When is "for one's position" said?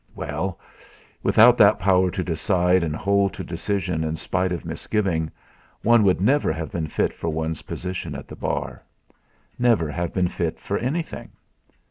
7.13-8.15